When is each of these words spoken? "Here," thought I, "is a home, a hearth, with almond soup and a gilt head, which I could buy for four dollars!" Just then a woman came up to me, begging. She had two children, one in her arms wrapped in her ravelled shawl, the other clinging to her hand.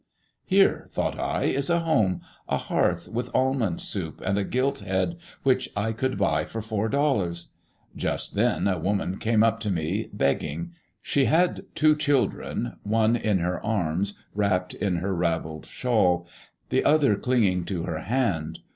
"Here," 0.47 0.87
thought 0.89 1.19
I, 1.19 1.43
"is 1.43 1.69
a 1.69 1.81
home, 1.81 2.21
a 2.49 2.57
hearth, 2.57 3.07
with 3.07 3.29
almond 3.35 3.81
soup 3.81 4.19
and 4.25 4.35
a 4.39 4.43
gilt 4.43 4.79
head, 4.79 5.15
which 5.43 5.69
I 5.77 5.91
could 5.93 6.17
buy 6.17 6.43
for 6.43 6.59
four 6.59 6.89
dollars!" 6.89 7.49
Just 7.95 8.33
then 8.33 8.67
a 8.67 8.79
woman 8.79 9.19
came 9.19 9.43
up 9.43 9.59
to 9.59 9.69
me, 9.69 10.09
begging. 10.11 10.71
She 11.03 11.25
had 11.25 11.65
two 11.75 11.95
children, 11.95 12.77
one 12.81 13.15
in 13.15 13.37
her 13.41 13.63
arms 13.63 14.17
wrapped 14.33 14.73
in 14.73 14.95
her 14.95 15.13
ravelled 15.13 15.67
shawl, 15.67 16.25
the 16.69 16.83
other 16.83 17.15
clinging 17.15 17.63
to 17.65 17.83
her 17.83 17.99
hand. 17.99 18.57